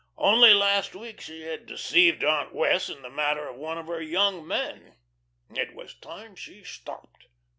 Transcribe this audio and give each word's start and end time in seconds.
Only 0.17 0.51
last 0.55 0.95
week 0.95 1.21
she 1.21 1.41
had 1.43 1.67
deceived 1.67 2.23
Aunt 2.23 2.55
Wess' 2.55 2.89
in 2.89 3.03
the 3.03 3.09
matter 3.11 3.47
of 3.47 3.55
one 3.57 3.77
of 3.77 3.85
her 3.85 4.01
"young 4.01 4.47
men." 4.47 4.95
It 5.51 5.75
was 5.75 5.93
time 5.93 6.35
she 6.35 6.63
stopped. 6.63 7.27